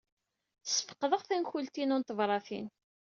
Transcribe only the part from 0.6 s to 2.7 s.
Sfeqdeɣ tankult-inu n tebṛatin.